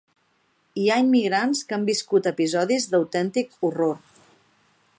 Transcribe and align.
Hi 0.83 0.85
ha 0.93 0.97
immigrants 1.03 1.61
que 1.67 1.77
han 1.77 1.85
viscut 1.89 2.29
episodis 2.31 2.87
d'autèntic 2.95 3.55
horror. 3.69 3.95